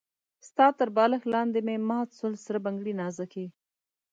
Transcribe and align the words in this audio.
ستا 0.47 0.65
تر 0.77 0.87
بالښت 0.95 1.25
لاندې 1.33 1.59
مي 1.67 1.75
مات 1.89 2.09
سول 2.19 2.33
سره 2.45 2.57
بنګړي 2.65 2.93
نازکي 3.01 3.45